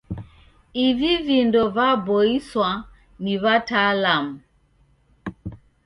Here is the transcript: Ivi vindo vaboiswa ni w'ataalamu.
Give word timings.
Ivi 0.85 1.11
vindo 1.25 1.61
vaboiswa 1.75 2.69
ni 3.23 3.33
w'ataalamu. 3.41 4.33